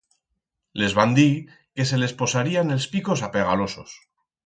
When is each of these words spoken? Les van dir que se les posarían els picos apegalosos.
Les 0.83 0.95
van 0.99 1.13
dir 1.19 1.27
que 1.51 1.87
se 1.91 2.01
les 2.01 2.17
posarían 2.25 2.79
els 2.79 2.91
picos 2.97 3.27
apegalosos. 3.31 3.99